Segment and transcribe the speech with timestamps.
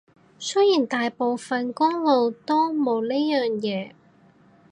[0.39, 3.93] 雖然大部分公路都冇呢樣嘢